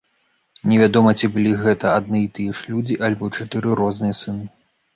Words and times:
Невядома, 0.71 1.11
ці 1.19 1.29
былі 1.35 1.51
гэта 1.65 1.93
адны 1.99 2.19
і 2.25 2.31
тыя 2.39 2.57
ж 2.61 2.73
людзі, 2.73 2.99
альбо 3.09 3.31
чатыры 3.37 3.79
розныя 3.85 4.21
сыны. 4.25 4.45